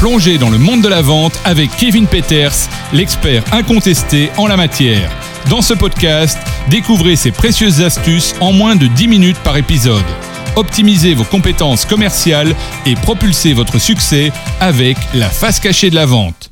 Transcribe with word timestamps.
Plongez 0.00 0.38
dans 0.38 0.48
le 0.48 0.56
monde 0.56 0.80
de 0.80 0.88
la 0.88 1.02
vente 1.02 1.38
avec 1.44 1.76
Kevin 1.76 2.06
Peters, 2.06 2.54
l'expert 2.94 3.44
incontesté 3.52 4.30
en 4.38 4.46
la 4.46 4.56
matière. 4.56 5.10
Dans 5.50 5.60
ce 5.60 5.74
podcast, 5.74 6.38
découvrez 6.70 7.16
ses 7.16 7.32
précieuses 7.32 7.82
astuces 7.82 8.34
en 8.40 8.50
moins 8.54 8.76
de 8.76 8.86
10 8.86 9.08
minutes 9.08 9.38
par 9.44 9.58
épisode. 9.58 10.02
Optimisez 10.56 11.12
vos 11.12 11.24
compétences 11.24 11.84
commerciales 11.84 12.56
et 12.86 12.94
propulsez 12.94 13.52
votre 13.52 13.78
succès 13.78 14.32
avec 14.58 14.96
la 15.12 15.28
face 15.28 15.60
cachée 15.60 15.90
de 15.90 15.96
la 15.96 16.06
vente. 16.06 16.49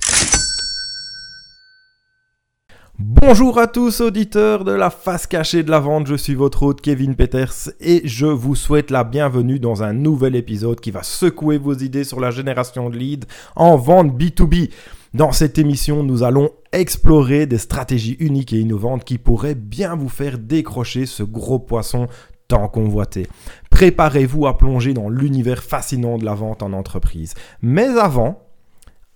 Bonjour 3.01 3.61
à 3.61 3.69
tous 3.69 4.01
auditeurs 4.01 4.65
de 4.65 4.73
la 4.73 4.91
face 4.91 5.29
cachée 5.29 5.63
de 5.63 5.71
la 5.71 5.79
vente, 5.79 6.09
je 6.09 6.17
suis 6.17 6.35
votre 6.35 6.65
hôte 6.65 6.81
Kevin 6.81 7.15
Peters 7.15 7.71
et 7.81 8.01
je 8.05 8.27
vous 8.27 8.57
souhaite 8.57 8.91
la 8.91 9.05
bienvenue 9.05 9.61
dans 9.61 9.85
un 9.85 9.93
nouvel 9.93 10.35
épisode 10.35 10.81
qui 10.81 10.91
va 10.91 11.05
secouer 11.05 11.59
vos 11.59 11.75
idées 11.75 12.03
sur 12.03 12.19
la 12.19 12.33
génération 12.33 12.91
de 12.91 12.97
leads 12.97 13.29
en 13.55 13.77
vente 13.77 14.21
B2B. 14.21 14.73
Dans 15.15 15.31
cette 15.31 15.59
émission, 15.59 16.03
nous 16.03 16.25
allons 16.25 16.51
explorer 16.73 17.47
des 17.47 17.59
stratégies 17.59 18.17
uniques 18.19 18.53
et 18.53 18.59
innovantes 18.59 19.05
qui 19.05 19.19
pourraient 19.19 19.55
bien 19.55 19.95
vous 19.95 20.09
faire 20.09 20.37
décrocher 20.37 21.07
ce 21.07 21.23
gros 21.23 21.61
poisson 21.61 22.09
tant 22.49 22.67
convoité. 22.67 23.29
Préparez-vous 23.71 24.49
à 24.49 24.59
plonger 24.59 24.93
dans 24.93 25.09
l'univers 25.09 25.63
fascinant 25.63 26.19
de 26.19 26.25
la 26.25 26.35
vente 26.35 26.65
en 26.65 26.73
entreprise. 26.73 27.35
Mais 27.63 27.97
avant, 27.97 28.48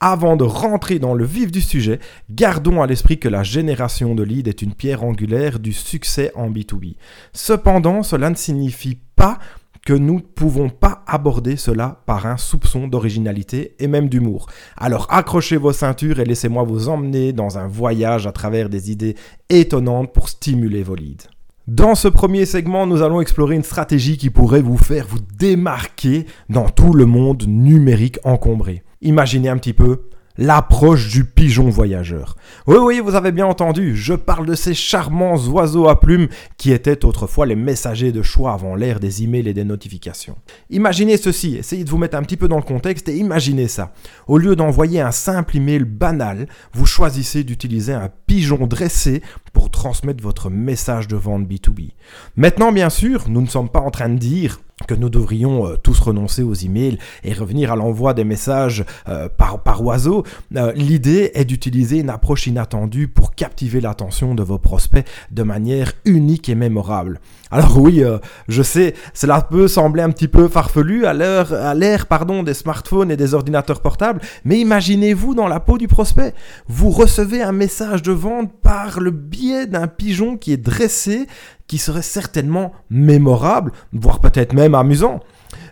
avant 0.02 0.36
de 0.36 0.42
rentrer 0.42 0.98
dans 0.98 1.14
le 1.14 1.24
vif 1.24 1.52
du 1.52 1.60
sujet, 1.60 2.00
gardons 2.28 2.82
à 2.82 2.88
l'esprit 2.88 3.20
que 3.20 3.28
la 3.28 3.44
génération 3.44 4.16
de 4.16 4.24
leads 4.24 4.48
est 4.48 4.60
une 4.60 4.74
pierre 4.74 5.04
angulaire 5.04 5.60
du 5.60 5.72
succès 5.72 6.32
en 6.34 6.50
B2B. 6.50 6.96
Cependant, 7.32 8.02
cela 8.02 8.28
ne 8.28 8.34
signifie 8.34 8.98
pas 9.14 9.38
que 9.86 9.92
nous 9.92 10.16
ne 10.16 10.20
pouvons 10.20 10.70
pas 10.70 11.04
aborder 11.06 11.56
cela 11.56 12.02
par 12.04 12.26
un 12.26 12.36
soupçon 12.36 12.88
d'originalité 12.88 13.76
et 13.78 13.86
même 13.86 14.08
d'humour. 14.08 14.46
Alors 14.76 15.06
accrochez 15.08 15.56
vos 15.56 15.72
ceintures 15.72 16.18
et 16.18 16.24
laissez-moi 16.24 16.64
vous 16.64 16.88
emmener 16.88 17.32
dans 17.32 17.58
un 17.58 17.68
voyage 17.68 18.26
à 18.26 18.32
travers 18.32 18.68
des 18.68 18.90
idées 18.90 19.14
étonnantes 19.50 20.12
pour 20.12 20.28
stimuler 20.28 20.82
vos 20.82 20.96
leads. 20.96 21.28
Dans 21.68 21.94
ce 21.94 22.08
premier 22.08 22.44
segment, 22.44 22.88
nous 22.88 23.02
allons 23.02 23.20
explorer 23.20 23.54
une 23.54 23.62
stratégie 23.62 24.18
qui 24.18 24.30
pourrait 24.30 24.62
vous 24.62 24.78
faire 24.78 25.06
vous 25.08 25.20
démarquer 25.38 26.26
dans 26.48 26.68
tout 26.68 26.92
le 26.92 27.06
monde 27.06 27.44
numérique 27.46 28.18
encombré. 28.24 28.82
Imaginez 29.02 29.48
un 29.48 29.58
petit 29.58 29.72
peu 29.72 30.02
l'approche 30.38 31.08
du 31.08 31.24
pigeon 31.24 31.68
voyageur. 31.68 32.36
Oui, 32.66 32.76
oui, 32.80 33.00
vous 33.00 33.16
avez 33.16 33.32
bien 33.32 33.46
entendu, 33.46 33.96
je 33.96 34.14
parle 34.14 34.46
de 34.46 34.54
ces 34.54 34.74
charmants 34.74 35.36
oiseaux 35.48 35.88
à 35.88 36.00
plumes 36.00 36.28
qui 36.56 36.72
étaient 36.72 37.04
autrefois 37.04 37.46
les 37.46 37.56
messagers 37.56 38.12
de 38.12 38.22
choix 38.22 38.52
avant 38.52 38.74
l'ère 38.74 39.00
des 39.00 39.24
emails 39.24 39.48
et 39.48 39.54
des 39.54 39.64
notifications. 39.64 40.36
Imaginez 40.70 41.16
ceci, 41.16 41.56
essayez 41.56 41.84
de 41.84 41.90
vous 41.90 41.98
mettre 41.98 42.16
un 42.16 42.22
petit 42.22 42.36
peu 42.36 42.48
dans 42.48 42.56
le 42.56 42.62
contexte 42.62 43.08
et 43.08 43.16
imaginez 43.16 43.68
ça. 43.68 43.92
Au 44.26 44.38
lieu 44.38 44.56
d'envoyer 44.56 45.00
un 45.00 45.10
simple 45.10 45.56
email 45.56 45.84
banal, 45.84 46.46
vous 46.72 46.86
choisissez 46.86 47.44
d'utiliser 47.44 47.92
un 47.92 48.08
pigeon 48.26 48.66
dressé 48.66 49.20
pour 49.52 49.70
transmettre 49.70 50.22
votre 50.22 50.48
message 50.48 51.08
de 51.08 51.16
vente 51.16 51.46
B2B. 51.46 51.90
Maintenant, 52.36 52.72
bien 52.72 52.88
sûr, 52.88 53.28
nous 53.28 53.42
ne 53.42 53.48
sommes 53.48 53.68
pas 53.68 53.80
en 53.80 53.90
train 53.90 54.08
de 54.08 54.18
dire 54.18 54.60
que 54.86 54.94
nous 54.94 55.08
devrions 55.08 55.66
euh, 55.66 55.76
tous 55.76 55.98
renoncer 56.00 56.42
aux 56.42 56.54
emails 56.54 56.98
et 57.24 57.32
revenir 57.32 57.72
à 57.72 57.76
l'envoi 57.76 58.14
des 58.14 58.24
messages 58.24 58.84
euh, 59.08 59.28
par, 59.28 59.62
par 59.62 59.82
oiseau. 59.84 60.24
Euh, 60.56 60.72
l'idée 60.74 61.30
est 61.34 61.44
d'utiliser 61.44 61.98
une 61.98 62.10
approche 62.10 62.46
inattendue 62.46 63.08
pour 63.08 63.34
captiver 63.34 63.80
l'attention 63.80 64.34
de 64.34 64.42
vos 64.42 64.58
prospects 64.58 65.06
de 65.30 65.42
manière 65.42 65.92
unique 66.04 66.48
et 66.48 66.54
mémorable. 66.54 67.20
Alors 67.50 67.78
oui, 67.78 68.02
je 68.48 68.62
sais, 68.62 68.94
cela 69.12 69.42
peut 69.42 69.68
sembler 69.68 70.02
un 70.02 70.08
petit 70.08 70.28
peu 70.28 70.48
farfelu 70.48 71.04
à 71.04 71.12
l'ère, 71.12 72.06
des 72.42 72.54
smartphones 72.54 73.10
et 73.10 73.16
des 73.16 73.34
ordinateurs 73.34 73.80
portables, 73.80 74.20
mais 74.44 74.58
imaginez-vous 74.58 75.34
dans 75.34 75.48
la 75.48 75.60
peau 75.60 75.76
du 75.76 75.88
prospect. 75.88 76.34
Vous 76.68 76.90
recevez 76.90 77.42
un 77.42 77.52
message 77.52 78.02
de 78.02 78.12
vente 78.12 78.52
par 78.62 79.00
le 79.00 79.10
biais 79.10 79.66
d'un 79.66 79.88
pigeon 79.88 80.36
qui 80.36 80.52
est 80.52 80.56
dressé, 80.56 81.26
qui 81.66 81.78
serait 81.78 82.02
certainement 82.02 82.72
mémorable, 82.90 83.72
voire 83.92 84.20
peut-être 84.20 84.52
même 84.52 84.74
amusant. 84.74 85.20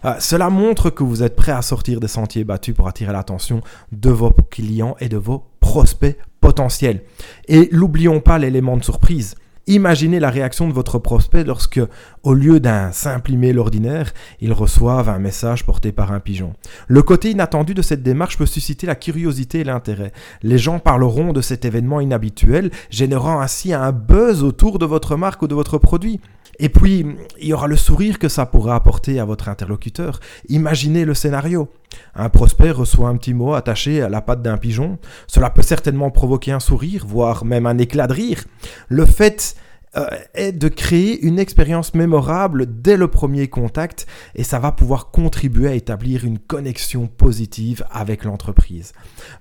Euh, 0.05 0.15
cela 0.19 0.51
montre 0.51 0.91
que 0.91 1.03
vous 1.03 1.23
êtes 1.23 1.37
prêt 1.37 1.53
à 1.53 1.63
sortir 1.63 2.01
des 2.01 2.09
sentiers 2.09 2.45
battus 2.45 2.75
pour 2.75 2.89
attirer 2.89 3.13
l'attention 3.13 3.61
de 3.93 4.11
vos 4.11 4.33
clients 4.51 4.97
et 5.01 5.09
de 5.09 5.17
vos 5.17 5.45
prospects 5.61 6.17
potentiels. 6.41 7.03
Et 7.49 7.69
n'oublions 7.73 8.21
pas 8.21 8.39
l'élément 8.39 8.77
de 8.77 8.85
surprise. 8.85 9.35
Imaginez 9.67 10.21
la 10.21 10.31
réaction 10.31 10.69
de 10.69 10.73
votre 10.73 10.99
prospect 10.99 11.45
lorsque, 11.45 11.81
au 12.23 12.35
lieu 12.35 12.61
d'un 12.61 12.93
simple 12.93 13.33
email 13.33 13.59
ordinaire, 13.59 14.13
ils 14.41 14.53
reçoivent 14.53 15.09
un 15.09 15.19
message 15.19 15.65
porté 15.65 15.93
par 15.93 16.13
un 16.13 16.21
pigeon. 16.21 16.55
Le 16.89 17.03
côté 17.03 17.31
inattendu 17.31 17.75
de 17.75 17.83
cette 17.83 18.03
démarche 18.03 18.39
peut 18.39 18.47
susciter 18.47 18.87
la 18.87 18.95
curiosité 18.95 19.61
et 19.61 19.65
l'intérêt. 19.65 20.13
Les 20.43 20.59
gens 20.59 20.79
parleront 20.79 21.33
de 21.33 21.41
cet 21.41 21.65
événement 21.65 22.01
inhabituel, 22.01 22.71
générant 22.91 23.41
ainsi 23.41 23.73
un 23.73 23.93
buzz 23.93 24.43
autour 24.43 24.79
de 24.79 24.87
votre 24.87 25.17
marque 25.17 25.43
ou 25.43 25.47
de 25.47 25.55
votre 25.55 25.79
produit. 25.79 26.21
Et 26.59 26.69
puis, 26.69 27.07
il 27.41 27.47
y 27.47 27.53
aura 27.53 27.69
le 27.69 27.77
sourire 27.77 28.19
que 28.19 28.29
ça 28.29 28.47
pourra 28.47 28.75
apporter 28.75 29.21
à 29.21 29.25
votre 29.25 29.49
interlocuteur. 29.49 30.21
Imaginez 30.49 31.05
le 31.05 31.15
scénario. 31.15 31.69
Un 32.15 32.29
prospect 32.29 32.71
reçoit 32.71 33.09
un 33.09 33.17
petit 33.17 33.35
mot 33.35 33.55
attaché 33.55 34.03
à 34.03 34.09
la 34.09 34.21
patte 34.21 34.43
d'un 34.43 34.57
pigeon. 34.57 34.99
Cela 35.27 35.51
peut 35.51 35.63
certainement 35.63 36.11
provoquer 36.11 36.53
un 36.53 36.61
sourire, 36.61 37.05
voire 37.07 37.45
même 37.45 37.67
un 37.67 37.79
éclat 37.79 38.07
de 38.07 38.13
rire. 38.13 38.45
Le 38.89 39.07
fait 39.07 39.57
euh, 39.97 40.07
est 40.35 40.53
de 40.53 40.69
créer 40.69 41.21
une 41.27 41.41
expérience 41.41 41.95
mémorable 41.95 42.81
dès 42.81 42.97
le 42.97 43.09
premier 43.09 43.49
contact 43.49 44.07
et 44.37 44.45
ça 44.45 44.61
va 44.61 44.71
pouvoir 44.71 45.11
contribuer 45.11 45.67
à 45.67 45.75
établir 45.75 46.25
une 46.25 46.39
connexion 46.39 47.09
positive 47.09 47.85
avec 47.91 48.23
l'entreprise. 48.23 48.93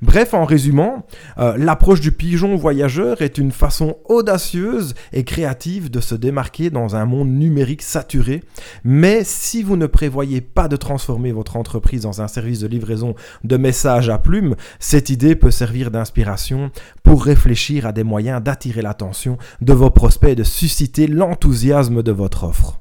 Bref, 0.02 0.34
en 0.34 0.46
résumant, 0.46 1.06
euh, 1.38 1.56
l'approche 1.56 2.02
du 2.02 2.12
pigeon 2.12 2.56
voyageur 2.56 3.22
est 3.22 3.38
une 3.38 3.52
façon 3.52 3.98
audacieuse 4.06 4.96
et 5.14 5.24
créative 5.24 5.92
de 5.92 6.00
se 6.00 6.16
démarquer 6.16 6.72
dans 6.72 6.96
un 6.96 7.06
monde 7.06 7.30
numérique 7.30 7.84
saturé, 7.84 8.44
mais 8.84 9.24
si 9.24 9.62
vous 9.62 9.78
ne 9.78 9.86
prévoyez 9.86 10.42
pas 10.42 10.68
de 10.68 10.78
transformer 10.78 11.32
votre 11.32 11.58
entreprise 11.58 12.02
dans 12.02 12.24
un 12.24 12.28
service 12.28 12.62
de 12.62 12.68
livraison 12.68 13.14
de 13.44 13.58
messages 13.58 14.10
à 14.10 14.18
plumes, 14.18 14.56
cette 14.80 15.12
idée 15.12 15.36
peut 15.36 15.52
servir 15.52 15.92
d'inspiration 15.92 16.72
pour 17.04 17.24
réfléchir 17.24 17.86
à 17.86 17.92
des 17.92 18.04
moyens 18.04 18.42
d'attirer 18.42 18.82
l'attention 18.82 19.38
de 19.62 19.74
vos 19.74 19.92
prospects 19.92 20.39
de 20.40 20.46
susciter 20.46 21.06
l'enthousiasme 21.06 22.02
de 22.02 22.14
votre 22.14 22.46
offre. 22.46 22.80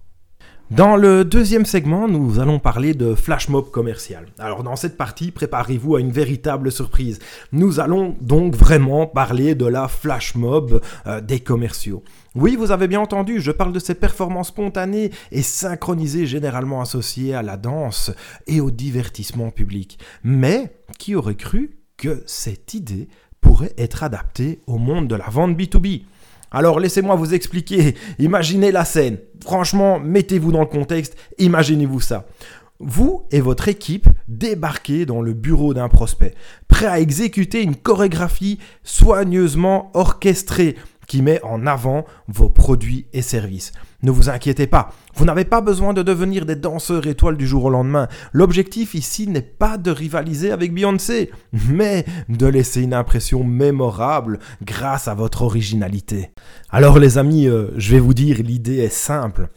Dans 0.71 0.95
le 0.95 1.25
deuxième 1.25 1.67
segment, 1.67 2.07
nous 2.07 2.39
allons 2.39 2.61
parler 2.61 2.95
de 2.95 3.17
flash 3.17 3.49
mob 3.49 3.73
commercial. 3.73 4.27
Alors 4.39 4.63
dans 4.63 4.77
cette 4.77 4.97
partie, 4.97 5.33
préparez-vous 5.33 5.97
à 5.97 6.01
une 6.01 6.13
véritable 6.13 6.71
surprise. 6.71 7.19
Nous 7.51 7.81
allons 7.81 8.15
donc 8.21 8.55
vraiment 8.55 9.09
parler 9.09 9.57
de 9.57 9.67
la 9.67 9.89
flash 9.89 10.37
mob 10.37 10.81
euh, 11.09 11.21
des 11.21 11.41
commerciaux. 11.41 12.05
Oui, 12.37 12.55
vous 12.55 12.71
avez 12.71 12.87
bien 12.87 13.01
entendu, 13.01 13.41
je 13.41 13.51
parle 13.51 13.73
de 13.73 13.81
ces 13.81 13.97
performances 13.97 14.49
spontanées 14.49 15.11
et 15.33 15.43
synchronisées 15.43 16.27
généralement 16.27 16.81
associées 16.81 17.35
à 17.35 17.43
la 17.43 17.57
danse 17.57 18.13
et 18.47 18.61
au 18.61 18.71
divertissement 18.71 19.51
public. 19.51 19.99
Mais 20.23 20.77
qui 20.97 21.17
aurait 21.17 21.35
cru 21.35 21.81
que 21.97 22.23
cette 22.27 22.75
idée 22.75 23.09
pourrait 23.41 23.75
être 23.79 24.05
adaptée 24.05 24.61
au 24.69 24.79
monde 24.79 25.09
de 25.09 25.17
la 25.17 25.29
vente 25.29 25.59
B2B 25.59 26.05
alors 26.50 26.81
laissez-moi 26.81 27.14
vous 27.14 27.34
expliquer, 27.34 27.94
imaginez 28.19 28.72
la 28.72 28.84
scène. 28.84 29.19
Franchement, 29.42 30.00
mettez-vous 30.00 30.53
dans 30.53 30.60
le 30.60 30.66
contexte, 30.66 31.16
imaginez-vous 31.38 32.00
ça. 32.00 32.26
Vous 32.81 33.25
et 33.32 33.41
votre 33.41 33.66
équipe 33.69 34.09
débarquez 34.28 35.04
dans 35.04 35.20
le 35.20 35.32
bureau 35.32 35.75
d'un 35.75 35.88
prospect, 35.88 36.34
prêt 36.69 36.86
à 36.86 37.00
exécuter 37.00 37.62
une 37.62 37.75
chorégraphie 37.75 38.59
soigneusement 38.84 39.91
orchestrée 39.94 40.76
qui 41.09 41.22
met 41.22 41.42
en 41.42 41.66
avant 41.66 42.04
vos 42.28 42.50
produits 42.50 43.06
et 43.12 43.22
services. 43.22 43.72
Ne 44.03 44.12
vous 44.12 44.28
inquiétez 44.28 44.69
pas, 44.69 44.91
vous 45.19 45.25
n'avez 45.25 45.45
pas 45.45 45.61
besoin 45.61 45.95
de 45.95 46.05
devenir 46.05 46.47
des 46.47 46.55
danseurs 46.55 47.09
étoiles 47.09 47.37
du 47.37 47.45
jour 47.45 47.65
au 47.65 47.71
lendemain. 47.71 48.06
L'objectif 48.33 48.95
ici 48.95 49.27
n'est 49.27 49.43
pas 49.43 49.77
de 49.77 49.91
rivaliser 49.91 50.53
avec 50.53 50.73
Beyoncé, 50.73 51.33
mais 51.69 52.04
de 52.28 52.47
laisser 52.47 52.83
une 52.83 52.95
impression 52.95 53.42
mémorable 53.42 54.39
grâce 54.63 55.09
à 55.09 55.15
votre 55.15 55.42
originalité. 55.42 56.31
Alors 56.71 57.01
les 57.01 57.19
amis, 57.19 57.48
euh, 57.48 57.72
je 57.77 57.91
vais 57.91 58.01
vous 58.01 58.15
dire, 58.15 58.37
l'idée 58.45 58.77
est 58.77 58.95
simple. 58.95 59.48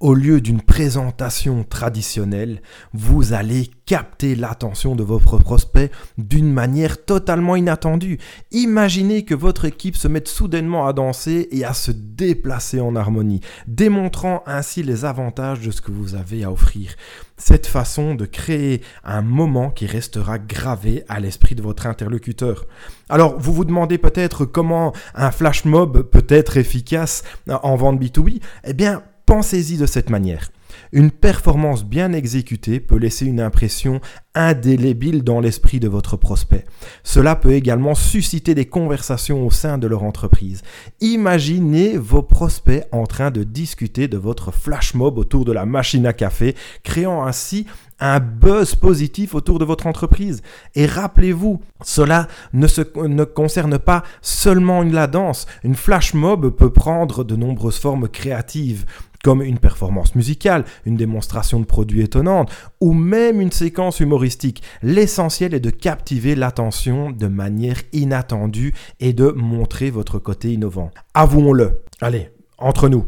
Au 0.00 0.12
lieu 0.12 0.42
d'une 0.42 0.60
présentation 0.60 1.64
traditionnelle, 1.64 2.60
vous 2.92 3.32
allez 3.32 3.70
capter 3.86 4.34
l'attention 4.36 4.94
de 4.94 5.02
votre 5.02 5.38
prospect 5.38 5.90
d'une 6.18 6.52
manière 6.52 7.02
totalement 7.06 7.56
inattendue. 7.56 8.18
Imaginez 8.50 9.24
que 9.24 9.34
votre 9.34 9.64
équipe 9.64 9.96
se 9.96 10.06
mette 10.06 10.28
soudainement 10.28 10.86
à 10.86 10.92
danser 10.92 11.48
et 11.50 11.64
à 11.64 11.72
se 11.72 11.92
déplacer 11.92 12.78
en 12.78 12.94
harmonie, 12.94 13.40
démontrant 13.68 14.42
ainsi 14.46 14.82
les 14.82 15.05
de 15.06 15.70
ce 15.70 15.80
que 15.80 15.92
vous 15.92 16.16
avez 16.16 16.42
à 16.42 16.50
offrir. 16.50 16.90
Cette 17.36 17.66
façon 17.66 18.16
de 18.16 18.26
créer 18.26 18.82
un 19.04 19.22
moment 19.22 19.70
qui 19.70 19.86
restera 19.86 20.38
gravé 20.38 21.04
à 21.08 21.20
l'esprit 21.20 21.54
de 21.54 21.62
votre 21.62 21.86
interlocuteur. 21.86 22.66
Alors, 23.08 23.38
vous 23.38 23.52
vous 23.52 23.64
demandez 23.64 23.98
peut-être 23.98 24.44
comment 24.44 24.92
un 25.14 25.30
flash 25.30 25.64
mob 25.64 26.02
peut 26.02 26.26
être 26.28 26.56
efficace 26.56 27.22
en 27.48 27.76
vente 27.76 28.00
B2B 28.00 28.40
Eh 28.64 28.72
bien, 28.72 29.02
pensez-y 29.26 29.76
de 29.76 29.86
cette 29.86 30.10
manière. 30.10 30.50
Une 30.92 31.10
performance 31.10 31.84
bien 31.84 32.12
exécutée 32.12 32.80
peut 32.80 32.96
laisser 32.96 33.26
une 33.26 33.40
impression 33.40 34.00
indélébile 34.34 35.24
dans 35.24 35.40
l'esprit 35.40 35.80
de 35.80 35.88
votre 35.88 36.16
prospect. 36.16 36.66
Cela 37.02 37.36
peut 37.36 37.52
également 37.52 37.94
susciter 37.94 38.54
des 38.54 38.66
conversations 38.66 39.46
au 39.46 39.50
sein 39.50 39.78
de 39.78 39.86
leur 39.86 40.02
entreprise. 40.02 40.62
Imaginez 41.00 41.96
vos 41.96 42.22
prospects 42.22 42.86
en 42.92 43.06
train 43.06 43.30
de 43.30 43.44
discuter 43.44 44.08
de 44.08 44.18
votre 44.18 44.52
flash 44.52 44.94
mob 44.94 45.18
autour 45.18 45.44
de 45.44 45.52
la 45.52 45.64
machine 45.64 46.06
à 46.06 46.12
café, 46.12 46.54
créant 46.84 47.24
ainsi 47.24 47.66
un 47.98 48.20
buzz 48.20 48.74
positif 48.74 49.34
autour 49.34 49.58
de 49.58 49.64
votre 49.64 49.86
entreprise. 49.86 50.42
Et 50.74 50.84
rappelez-vous, 50.84 51.62
cela 51.82 52.28
ne, 52.52 53.24
concerne 53.24 53.78
pas 53.78 54.02
seulement 54.20 54.82
la 54.82 55.06
danse. 55.06 55.46
Une 55.64 55.74
flash 55.74 56.12
mob 56.12 56.50
peut 56.50 56.70
prendre 56.72 57.24
de 57.24 57.36
nombreuses 57.36 57.78
formes 57.78 58.08
créatives 58.08 58.84
comme 59.24 59.42
une 59.42 59.58
performance 59.58 60.14
musicale, 60.14 60.64
une 60.84 60.96
démonstration 60.96 61.60
de 61.60 61.64
produits 61.64 62.02
étonnante 62.02 62.50
ou 62.80 62.92
même 62.92 63.40
une 63.40 63.52
séquence 63.52 64.00
humoristique. 64.00 64.62
L'essentiel 64.82 65.54
est 65.54 65.60
de 65.60 65.70
captiver 65.70 66.34
l'attention 66.34 67.10
de 67.10 67.26
manière 67.26 67.80
inattendue 67.92 68.74
et 69.00 69.12
de 69.12 69.28
montrer 69.28 69.90
votre 69.90 70.18
côté 70.18 70.52
innovant. 70.52 70.90
Avouons-le. 71.14 71.82
Allez, 72.00 72.30
entre 72.58 72.88
nous. 72.88 73.06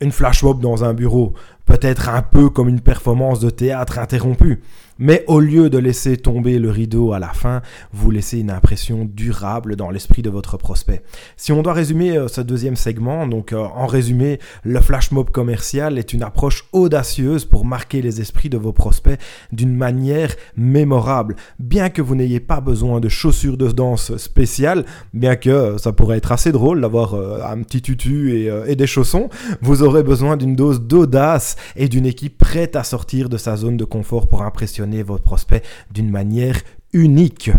Une 0.00 0.12
flash 0.12 0.42
mob 0.42 0.60
dans 0.60 0.84
un 0.84 0.92
bureau, 0.92 1.32
peut-être 1.64 2.10
un 2.10 2.20
peu 2.22 2.50
comme 2.50 2.68
une 2.68 2.80
performance 2.80 3.40
de 3.40 3.48
théâtre 3.48 3.98
interrompue. 3.98 4.60
Mais 4.98 5.24
au 5.26 5.40
lieu 5.40 5.68
de 5.68 5.76
laisser 5.76 6.16
tomber 6.16 6.58
le 6.58 6.70
rideau 6.70 7.12
à 7.12 7.18
la 7.18 7.28
fin, 7.28 7.60
vous 7.92 8.10
laissez 8.10 8.38
une 8.38 8.50
impression 8.50 9.04
durable 9.04 9.76
dans 9.76 9.90
l'esprit 9.90 10.22
de 10.22 10.30
votre 10.30 10.56
prospect. 10.56 11.02
Si 11.36 11.52
on 11.52 11.62
doit 11.62 11.74
résumer 11.74 12.16
euh, 12.16 12.28
ce 12.28 12.40
deuxième 12.40 12.76
segment, 12.76 13.26
donc 13.26 13.52
euh, 13.52 13.58
en 13.58 13.86
résumé, 13.86 14.38
le 14.64 14.80
flash 14.80 15.10
mob 15.10 15.30
commercial 15.30 15.98
est 15.98 16.14
une 16.14 16.22
approche 16.22 16.64
audacieuse 16.72 17.44
pour 17.44 17.66
marquer 17.66 18.00
les 18.00 18.22
esprits 18.22 18.48
de 18.48 18.56
vos 18.56 18.72
prospects 18.72 19.20
d'une 19.52 19.76
manière 19.76 20.34
mémorable. 20.56 21.36
Bien 21.58 21.90
que 21.90 22.00
vous 22.00 22.14
n'ayez 22.14 22.40
pas 22.40 22.62
besoin 22.62 23.00
de 23.00 23.10
chaussures 23.10 23.58
de 23.58 23.70
danse 23.70 24.16
spéciales, 24.16 24.86
bien 25.12 25.36
que 25.36 25.50
euh, 25.50 25.78
ça 25.78 25.92
pourrait 25.92 26.16
être 26.16 26.32
assez 26.32 26.52
drôle 26.52 26.80
d'avoir 26.80 27.14
un 27.14 27.62
petit 27.62 27.82
tutu 27.82 28.34
et, 28.34 28.50
et 28.66 28.76
des 28.76 28.86
chaussons, 28.86 29.28
vous 29.60 29.82
aurez 29.82 30.02
besoin 30.02 30.36
d'une 30.36 30.56
dose 30.56 30.80
d'audace 30.80 31.56
et 31.76 31.88
d'une 31.88 32.06
équipe 32.06 32.38
prête 32.38 32.76
à 32.76 32.84
sortir 32.84 33.28
de 33.28 33.36
sa 33.36 33.56
zone 33.56 33.76
de 33.76 33.84
confort 33.84 34.28
pour 34.28 34.42
impressionner 34.42 34.85
votre 35.02 35.24
prospect 35.24 35.62
d'une 35.90 36.10
manière 36.10 36.60
unique. 36.92 37.50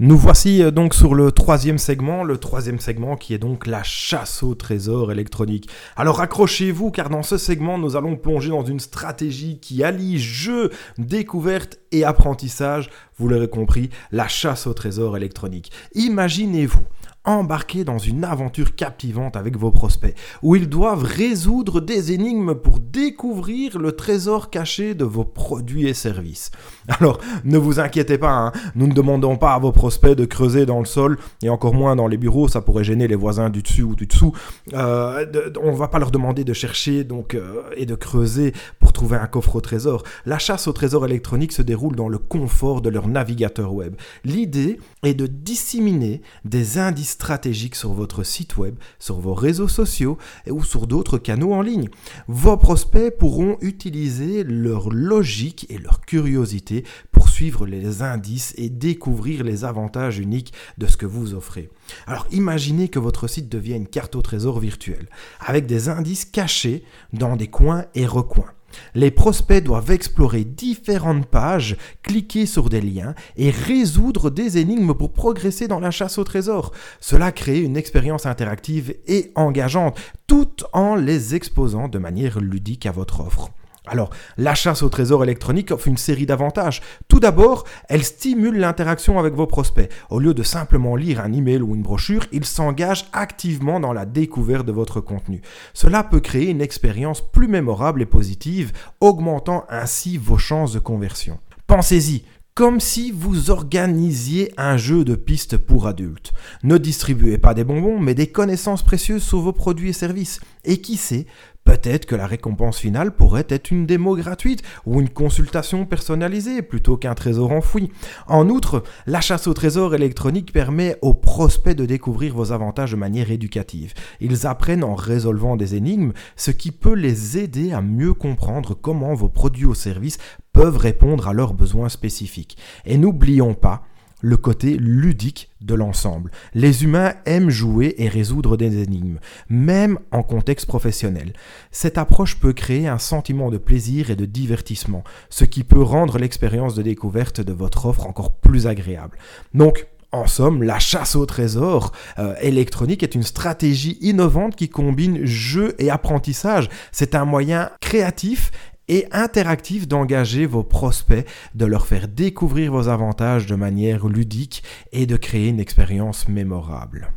Nous 0.00 0.16
voici 0.16 0.62
euh, 0.62 0.70
donc 0.70 0.94
sur 0.94 1.12
le 1.16 1.32
troisième 1.32 1.76
segment, 1.76 2.22
le 2.22 2.38
troisième 2.38 2.78
segment 2.78 3.16
qui 3.16 3.34
est 3.34 3.38
donc 3.38 3.66
la 3.66 3.82
chasse 3.82 4.44
au 4.44 4.54
trésor 4.54 5.10
électronique. 5.10 5.68
Alors 5.96 6.20
accrochez-vous 6.20 6.92
car 6.92 7.08
dans 7.08 7.24
ce 7.24 7.36
segment 7.36 7.78
nous 7.78 7.96
allons 7.96 8.14
plonger 8.14 8.50
dans 8.50 8.64
une 8.64 8.78
stratégie 8.78 9.58
qui 9.58 9.82
allie 9.82 10.20
jeu, 10.20 10.70
découverte 10.98 11.80
et 11.90 12.04
apprentissage, 12.04 12.90
vous 13.16 13.28
l'aurez 13.28 13.48
compris, 13.48 13.90
la 14.12 14.28
chasse 14.28 14.68
au 14.68 14.72
trésor 14.72 15.16
électronique. 15.16 15.72
Imaginez-vous 15.96 16.84
embarquer 17.28 17.84
dans 17.84 17.98
une 17.98 18.24
aventure 18.24 18.74
captivante 18.74 19.36
avec 19.36 19.56
vos 19.56 19.70
prospects, 19.70 20.14
où 20.42 20.56
ils 20.56 20.68
doivent 20.68 21.02
résoudre 21.02 21.80
des 21.80 22.12
énigmes 22.12 22.54
pour 22.54 22.80
découvrir 22.80 23.78
le 23.78 23.92
trésor 23.92 24.50
caché 24.50 24.94
de 24.94 25.04
vos 25.04 25.24
produits 25.24 25.86
et 25.86 25.94
services. 25.94 26.50
Alors, 26.88 27.18
ne 27.44 27.58
vous 27.58 27.80
inquiétez 27.80 28.18
pas, 28.18 28.32
hein, 28.32 28.52
nous 28.74 28.86
ne 28.86 28.94
demandons 28.94 29.36
pas 29.36 29.52
à 29.52 29.58
vos 29.58 29.72
prospects 29.72 30.16
de 30.16 30.24
creuser 30.24 30.64
dans 30.64 30.78
le 30.78 30.86
sol, 30.86 31.18
et 31.42 31.50
encore 31.50 31.74
moins 31.74 31.96
dans 31.96 32.06
les 32.06 32.16
bureaux, 32.16 32.48
ça 32.48 32.62
pourrait 32.62 32.84
gêner 32.84 33.08
les 33.08 33.14
voisins 33.14 33.50
du 33.50 33.62
dessus 33.62 33.82
ou 33.82 33.94
du 33.94 34.06
dessous. 34.06 34.32
Euh, 34.72 35.26
on 35.62 35.72
ne 35.72 35.76
va 35.76 35.88
pas 35.88 35.98
leur 35.98 36.10
demander 36.10 36.44
de 36.44 36.52
chercher 36.54 37.04
donc 37.04 37.34
euh, 37.34 37.62
et 37.76 37.84
de 37.84 37.94
creuser 37.94 38.54
pour 38.78 38.92
trouver 38.92 39.18
un 39.18 39.26
coffre 39.26 39.56
au 39.56 39.60
trésor. 39.60 40.02
La 40.24 40.38
chasse 40.38 40.66
au 40.66 40.72
trésor 40.72 41.04
électronique 41.04 41.52
se 41.52 41.62
déroule 41.62 41.94
dans 41.94 42.08
le 42.08 42.18
confort 42.18 42.80
de 42.80 42.88
leur 42.88 43.06
navigateur 43.06 43.74
web. 43.74 43.94
L'idée 44.24 44.78
est 45.02 45.14
de 45.14 45.26
disséminer 45.26 46.22
des 46.44 46.78
indices 46.78 47.17
stratégiques 47.18 47.74
sur 47.74 47.92
votre 47.92 48.22
site 48.22 48.56
web, 48.58 48.76
sur 49.00 49.18
vos 49.18 49.34
réseaux 49.34 49.66
sociaux 49.66 50.18
ou 50.48 50.62
sur 50.62 50.86
d'autres 50.86 51.18
canaux 51.18 51.52
en 51.52 51.62
ligne. 51.62 51.88
Vos 52.28 52.56
prospects 52.56 53.16
pourront 53.18 53.58
utiliser 53.60 54.44
leur 54.44 54.90
logique 54.90 55.66
et 55.68 55.78
leur 55.78 56.00
curiosité 56.02 56.84
pour 57.10 57.28
suivre 57.28 57.66
les 57.66 58.02
indices 58.02 58.54
et 58.56 58.68
découvrir 58.70 59.42
les 59.42 59.64
avantages 59.64 60.20
uniques 60.20 60.52
de 60.78 60.86
ce 60.86 60.96
que 60.96 61.06
vous 61.06 61.34
offrez. 61.34 61.70
Alors 62.06 62.28
imaginez 62.30 62.88
que 62.88 63.00
votre 63.00 63.26
site 63.26 63.48
devienne 63.48 63.82
une 63.82 63.88
carte 63.88 64.14
au 64.14 64.22
trésor 64.22 64.60
virtuelle, 64.60 65.08
avec 65.40 65.66
des 65.66 65.88
indices 65.88 66.24
cachés 66.24 66.84
dans 67.12 67.34
des 67.34 67.48
coins 67.48 67.86
et 67.96 68.06
recoins. 68.06 68.52
Les 68.94 69.10
prospects 69.10 69.62
doivent 69.62 69.90
explorer 69.90 70.44
différentes 70.44 71.26
pages, 71.26 71.76
cliquer 72.02 72.46
sur 72.46 72.68
des 72.68 72.80
liens 72.80 73.14
et 73.36 73.50
résoudre 73.50 74.30
des 74.30 74.58
énigmes 74.58 74.94
pour 74.94 75.12
progresser 75.12 75.68
dans 75.68 75.80
la 75.80 75.90
chasse 75.90 76.18
au 76.18 76.24
trésor. 76.24 76.72
Cela 77.00 77.32
crée 77.32 77.60
une 77.60 77.76
expérience 77.76 78.26
interactive 78.26 78.94
et 79.06 79.32
engageante, 79.34 79.98
tout 80.26 80.56
en 80.72 80.94
les 80.94 81.34
exposant 81.34 81.88
de 81.88 81.98
manière 81.98 82.40
ludique 82.40 82.86
à 82.86 82.92
votre 82.92 83.20
offre. 83.20 83.50
Alors, 83.88 84.10
la 84.36 84.54
chasse 84.54 84.82
au 84.82 84.88
trésor 84.88 85.24
électronique 85.24 85.70
offre 85.70 85.88
une 85.88 85.96
série 85.96 86.26
d'avantages. 86.26 86.80
Tout 87.08 87.20
d'abord, 87.20 87.64
elle 87.88 88.04
stimule 88.04 88.58
l'interaction 88.58 89.18
avec 89.18 89.34
vos 89.34 89.46
prospects. 89.46 89.90
Au 90.10 90.18
lieu 90.18 90.34
de 90.34 90.42
simplement 90.42 90.96
lire 90.96 91.20
un 91.20 91.32
email 91.32 91.62
ou 91.62 91.74
une 91.74 91.82
brochure, 91.82 92.26
ils 92.32 92.44
s'engagent 92.44 93.06
activement 93.12 93.80
dans 93.80 93.92
la 93.92 94.06
découverte 94.06 94.66
de 94.66 94.72
votre 94.72 95.00
contenu. 95.00 95.40
Cela 95.74 96.04
peut 96.04 96.20
créer 96.20 96.50
une 96.50 96.60
expérience 96.60 97.20
plus 97.20 97.48
mémorable 97.48 98.02
et 98.02 98.06
positive, 98.06 98.72
augmentant 99.00 99.64
ainsi 99.68 100.16
vos 100.16 100.38
chances 100.38 100.72
de 100.72 100.78
conversion. 100.78 101.38
Pensez-y, 101.66 102.24
comme 102.58 102.80
si 102.80 103.12
vous 103.12 103.50
organisiez 103.50 104.52
un 104.56 104.76
jeu 104.76 105.04
de 105.04 105.14
pistes 105.14 105.56
pour 105.56 105.86
adultes. 105.86 106.32
Ne 106.64 106.76
distribuez 106.76 107.38
pas 107.38 107.54
des 107.54 107.62
bonbons, 107.62 108.00
mais 108.00 108.14
des 108.14 108.26
connaissances 108.26 108.82
précieuses 108.82 109.22
sur 109.22 109.38
vos 109.38 109.52
produits 109.52 109.90
et 109.90 109.92
services. 109.92 110.40
Et 110.64 110.80
qui 110.80 110.96
sait, 110.96 111.26
Peut-être 111.68 112.06
que 112.06 112.16
la 112.16 112.26
récompense 112.26 112.78
finale 112.78 113.14
pourrait 113.14 113.44
être 113.50 113.70
une 113.70 113.84
démo 113.84 114.16
gratuite 114.16 114.62
ou 114.86 115.02
une 115.02 115.10
consultation 115.10 115.84
personnalisée 115.84 116.62
plutôt 116.62 116.96
qu'un 116.96 117.14
trésor 117.14 117.52
enfoui. 117.52 117.92
En 118.26 118.48
outre, 118.48 118.82
la 119.06 119.20
chasse 119.20 119.46
au 119.46 119.52
trésor 119.52 119.94
électronique 119.94 120.50
permet 120.50 120.96
aux 121.02 121.12
prospects 121.12 121.76
de 121.76 121.84
découvrir 121.84 122.34
vos 122.34 122.52
avantages 122.52 122.92
de 122.92 122.96
manière 122.96 123.30
éducative. 123.30 123.92
Ils 124.22 124.46
apprennent 124.46 124.82
en 124.82 124.94
résolvant 124.94 125.56
des 125.56 125.74
énigmes, 125.74 126.12
ce 126.36 126.52
qui 126.52 126.70
peut 126.70 126.94
les 126.94 127.36
aider 127.36 127.72
à 127.72 127.82
mieux 127.82 128.14
comprendre 128.14 128.72
comment 128.72 129.12
vos 129.12 129.28
produits 129.28 129.66
ou 129.66 129.74
services 129.74 130.16
peuvent 130.54 130.78
répondre 130.78 131.28
à 131.28 131.34
leurs 131.34 131.52
besoins 131.52 131.90
spécifiques. 131.90 132.56
Et 132.86 132.96
n'oublions 132.96 133.52
pas, 133.52 133.82
le 134.20 134.36
côté 134.36 134.76
ludique 134.76 135.50
de 135.60 135.74
l'ensemble. 135.74 136.30
Les 136.54 136.84
humains 136.84 137.14
aiment 137.26 137.50
jouer 137.50 137.94
et 137.98 138.08
résoudre 138.08 138.56
des 138.56 138.82
énigmes, 138.82 139.18
même 139.48 139.98
en 140.10 140.22
contexte 140.22 140.66
professionnel. 140.66 141.32
Cette 141.70 141.98
approche 141.98 142.38
peut 142.38 142.52
créer 142.52 142.88
un 142.88 142.98
sentiment 142.98 143.50
de 143.50 143.58
plaisir 143.58 144.10
et 144.10 144.16
de 144.16 144.24
divertissement, 144.24 145.04
ce 145.30 145.44
qui 145.44 145.64
peut 145.64 145.82
rendre 145.82 146.18
l'expérience 146.18 146.74
de 146.74 146.82
découverte 146.82 147.40
de 147.40 147.52
votre 147.52 147.86
offre 147.86 148.06
encore 148.06 148.32
plus 148.32 148.66
agréable. 148.66 149.18
Donc, 149.54 149.86
en 150.10 150.26
somme, 150.26 150.62
la 150.62 150.78
chasse 150.78 151.16
au 151.16 151.26
trésor 151.26 151.92
euh, 152.18 152.34
électronique 152.40 153.02
est 153.02 153.14
une 153.14 153.22
stratégie 153.22 153.98
innovante 154.00 154.56
qui 154.56 154.70
combine 154.70 155.26
jeu 155.26 155.74
et 155.78 155.90
apprentissage. 155.90 156.70
C'est 156.92 157.14
un 157.14 157.26
moyen 157.26 157.70
créatif 157.82 158.50
et 158.88 159.06
interactif 159.12 159.86
d'engager 159.86 160.46
vos 160.46 160.64
prospects, 160.64 161.26
de 161.54 161.66
leur 161.66 161.86
faire 161.86 162.08
découvrir 162.08 162.72
vos 162.72 162.88
avantages 162.88 163.46
de 163.46 163.54
manière 163.54 164.08
ludique 164.08 164.62
et 164.92 165.06
de 165.06 165.16
créer 165.16 165.48
une 165.48 165.60
expérience 165.60 166.28
mémorable. 166.28 167.12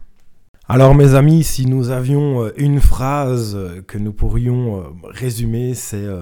Alors 0.74 0.96
mes 0.96 1.16
amis, 1.16 1.44
si 1.44 1.66
nous 1.66 1.90
avions 1.90 2.46
euh, 2.46 2.54
une 2.56 2.80
phrase 2.80 3.60
que 3.88 3.98
nous 3.98 4.14
pourrions 4.14 4.80
euh, 4.80 4.84
résumer, 5.04 5.74
c'est 5.74 5.98
euh, 5.98 6.22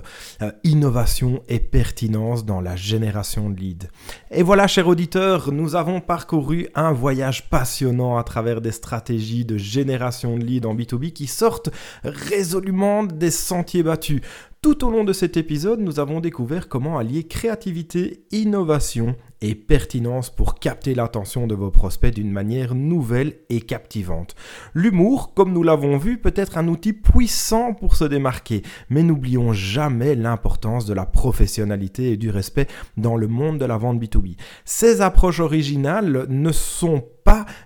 innovation 0.63 1.43
et 1.47 1.59
pertinence 1.59 2.45
dans 2.45 2.59
la 2.59 2.75
génération 2.75 3.51
de 3.51 3.59
leads. 3.59 3.89
Et 4.31 4.41
voilà, 4.41 4.65
chers 4.65 4.87
auditeurs, 4.87 5.51
nous 5.51 5.75
avons 5.75 6.01
parcouru 6.01 6.67
un 6.73 6.91
voyage 6.91 7.47
passionnant 7.51 8.17
à 8.17 8.23
travers 8.23 8.59
des 8.59 8.71
stratégies 8.71 9.45
de 9.45 9.57
génération 9.57 10.35
de 10.35 10.43
leads 10.43 10.67
en 10.67 10.73
B2B 10.73 11.13
qui 11.13 11.27
sortent 11.27 11.69
résolument 12.03 13.03
des 13.03 13.29
sentiers 13.29 13.83
battus. 13.83 14.21
Tout 14.63 14.83
au 14.83 14.89
long 14.89 15.03
de 15.03 15.13
cet 15.13 15.37
épisode, 15.37 15.79
nous 15.79 15.99
avons 15.99 16.21
découvert 16.21 16.67
comment 16.67 16.97
allier 16.97 17.23
créativité, 17.27 18.25
innovation 18.31 19.15
et 19.41 19.55
pertinence 19.55 20.29
pour 20.29 20.55
capter 20.55 20.93
l'attention 20.95 21.47
de 21.47 21.55
vos 21.55 21.71
prospects 21.71 22.13
d'une 22.13 22.31
manière 22.31 22.75
nouvelle 22.75 23.35
et 23.49 23.61
captivante. 23.61 24.35
L'humour, 24.73 25.33
comme 25.33 25.53
nous 25.53 25.63
l'avons 25.63 25.97
vu, 25.97 26.17
peut 26.17 26.33
être 26.35 26.57
un 26.57 26.67
outil 26.67 26.93
puissant 26.93 27.73
pour 27.73 27.95
se 27.95 28.03
démarquer, 28.03 28.63
mais 28.89 29.03
n'oublions 29.03 29.53
jamais 29.53 30.15
l'importance 30.15 30.85
de 30.85 30.93
la 30.93 31.05
professionnalité 31.05 32.11
et 32.11 32.17
du 32.17 32.29
respect 32.29 32.67
dans 32.97 33.15
le 33.15 33.27
monde 33.27 33.59
de 33.59 33.65
la 33.65 33.77
vente 33.77 33.99
B2B. 34.01 34.37
Ces 34.65 35.01
approches 35.01 35.39
originales 35.39 36.25
ne 36.29 36.51
sont 36.51 36.99
pas 36.99 37.18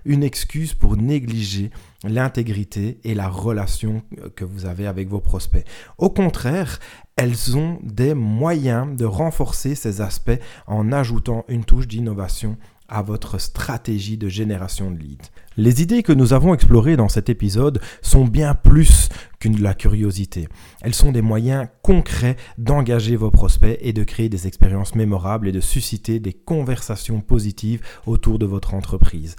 une 0.05 0.23
excuse 0.23 0.73
pour 0.73 0.97
négliger 0.97 1.71
l'intégrité 2.03 2.99
et 3.03 3.15
la 3.15 3.27
relation 3.27 4.01
que 4.35 4.45
vous 4.45 4.65
avez 4.65 4.87
avec 4.87 5.07
vos 5.07 5.19
prospects. 5.19 5.65
Au 5.97 6.09
contraire, 6.09 6.79
elles 7.15 7.57
ont 7.57 7.79
des 7.83 8.13
moyens 8.13 8.95
de 8.95 9.05
renforcer 9.05 9.75
ces 9.75 10.01
aspects 10.01 10.39
en 10.67 10.91
ajoutant 10.91 11.45
une 11.47 11.63
touche 11.63 11.87
d'innovation 11.87 12.57
à 12.93 13.01
votre 13.01 13.39
stratégie 13.39 14.17
de 14.17 14.29
génération 14.29 14.91
de 14.91 14.99
leads. 14.99 15.31
Les 15.57 15.81
idées 15.81 16.03
que 16.03 16.13
nous 16.13 16.33
avons 16.33 16.53
explorées 16.53 16.95
dans 16.95 17.09
cet 17.09 17.27
épisode 17.27 17.81
sont 18.01 18.25
bien 18.25 18.53
plus 18.53 19.09
qu'une 19.39 19.61
la 19.61 19.73
curiosité. 19.73 20.47
Elles 20.81 20.93
sont 20.93 21.11
des 21.11 21.21
moyens 21.21 21.67
concrets 21.81 22.37
d'engager 22.57 23.15
vos 23.15 23.31
prospects 23.31 23.77
et 23.81 23.93
de 23.93 24.03
créer 24.03 24.29
des 24.29 24.47
expériences 24.47 24.95
mémorables 24.95 25.47
et 25.47 25.51
de 25.51 25.59
susciter 25.59 26.19
des 26.19 26.33
conversations 26.33 27.21
positives 27.21 27.81
autour 28.05 28.39
de 28.39 28.45
votre 28.45 28.73
entreprise 28.75 29.35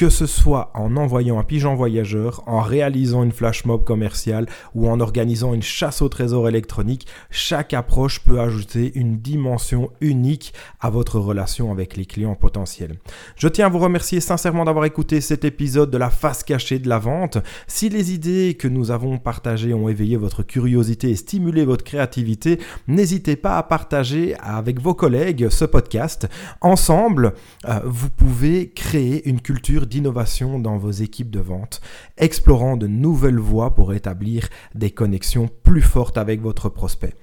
que 0.00 0.08
ce 0.08 0.24
soit 0.24 0.70
en 0.72 0.96
envoyant 0.96 1.38
un 1.38 1.44
pigeon 1.44 1.74
voyageur, 1.74 2.42
en 2.46 2.62
réalisant 2.62 3.22
une 3.22 3.32
flash 3.32 3.66
mob 3.66 3.84
commerciale 3.84 4.46
ou 4.74 4.88
en 4.88 4.98
organisant 4.98 5.52
une 5.52 5.60
chasse 5.60 6.00
au 6.00 6.08
trésor 6.08 6.48
électronique, 6.48 7.06
chaque 7.28 7.74
approche 7.74 8.20
peut 8.20 8.40
ajouter 8.40 8.92
une 8.94 9.18
dimension 9.18 9.90
unique 10.00 10.54
à 10.80 10.88
votre 10.88 11.18
relation 11.18 11.70
avec 11.70 11.98
les 11.98 12.06
clients 12.06 12.34
potentiels. 12.34 12.94
Je 13.36 13.46
tiens 13.46 13.66
à 13.66 13.68
vous 13.68 13.78
remercier 13.78 14.20
sincèrement 14.20 14.64
d'avoir 14.64 14.86
écouté 14.86 15.20
cet 15.20 15.44
épisode 15.44 15.90
de 15.90 15.98
la 15.98 16.08
face 16.08 16.44
cachée 16.44 16.78
de 16.78 16.88
la 16.88 16.98
vente. 16.98 17.36
Si 17.66 17.90
les 17.90 18.14
idées 18.14 18.56
que 18.58 18.68
nous 18.68 18.92
avons 18.92 19.18
partagées 19.18 19.74
ont 19.74 19.90
éveillé 19.90 20.16
votre 20.16 20.42
curiosité 20.42 21.10
et 21.10 21.16
stimulé 21.16 21.66
votre 21.66 21.84
créativité, 21.84 22.58
n'hésitez 22.88 23.36
pas 23.36 23.58
à 23.58 23.62
partager 23.62 24.34
avec 24.40 24.80
vos 24.80 24.94
collègues 24.94 25.50
ce 25.50 25.66
podcast. 25.66 26.26
Ensemble, 26.62 27.34
euh, 27.68 27.80
vous 27.84 28.08
pouvez 28.08 28.70
créer 28.70 29.28
une 29.28 29.42
culture 29.42 29.89
d'innovation 29.90 30.58
dans 30.58 30.78
vos 30.78 30.90
équipes 30.90 31.30
de 31.30 31.40
vente, 31.40 31.82
explorant 32.16 32.78
de 32.78 32.86
nouvelles 32.86 33.38
voies 33.38 33.74
pour 33.74 33.92
établir 33.92 34.48
des 34.74 34.90
connexions 34.90 35.50
plus 35.64 35.82
fortes 35.82 36.16
avec 36.16 36.40
votre 36.40 36.70
prospect. 36.70 37.14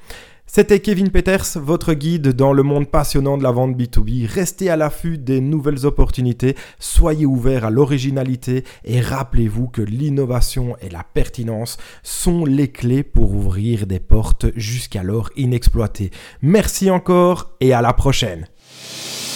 C'était 0.50 0.80
Kevin 0.80 1.12
Peters, 1.12 1.46
votre 1.56 1.94
guide 1.94 2.30
dans 2.30 2.54
le 2.54 2.64
monde 2.64 2.88
passionnant 2.88 3.38
de 3.38 3.44
la 3.44 3.52
vente 3.52 3.76
B2B. 3.76 4.26
Restez 4.26 4.70
à 4.70 4.78
l'affût 4.78 5.18
des 5.18 5.42
nouvelles 5.42 5.86
opportunités, 5.86 6.56
soyez 6.80 7.26
ouverts 7.26 7.66
à 7.66 7.70
l'originalité 7.70 8.64
et 8.86 9.02
rappelez-vous 9.02 9.68
que 9.68 9.82
l'innovation 9.82 10.78
et 10.82 10.90
la 10.90 11.04
pertinence 11.04 11.78
sont 12.02 12.46
les 12.46 12.70
clés 12.70 13.04
pour 13.04 13.34
ouvrir 13.34 13.88
des 13.88 14.00
portes 14.00 14.46
jusqu'alors 14.56 15.30
inexploitées. 15.36 16.12
Merci 16.42 16.90
encore 16.90 17.52
et 17.60 17.74
à 17.74 17.82
la 17.82 17.92
prochaine. 17.92 18.48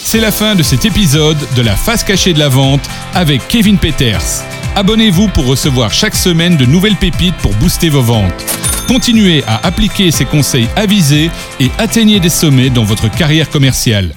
C'est 0.04 0.20
la 0.20 0.32
fin 0.32 0.56
de 0.56 0.64
cet 0.64 0.84
épisode 0.84 1.38
de 1.56 1.62
la 1.62 1.76
face 1.76 2.04
cachée 2.04 2.34
de 2.34 2.40
la 2.40 2.50
vente 2.50 2.90
avec 3.14 3.48
Kevin 3.48 3.78
Peters. 3.78 4.44
Abonnez-vous 4.76 5.30
pour 5.30 5.46
recevoir 5.46 5.94
chaque 5.94 6.16
semaine 6.16 6.58
de 6.58 6.66
nouvelles 6.66 6.98
pépites 6.98 7.38
pour 7.38 7.54
booster 7.56 7.90
vos 7.90 8.02
ventes. 8.02 8.34
Continuez 8.88 9.44
à 9.48 9.66
appliquer 9.66 10.12
ces 10.12 10.26
conseils 10.26 10.68
avisés 10.76 11.30
et 11.60 11.72
atteignez 11.78 12.20
des 12.20 12.30
sommets 12.30 12.70
dans 12.70 12.84
votre 12.84 13.10
carrière 13.10 13.50
commerciale. 13.50 14.14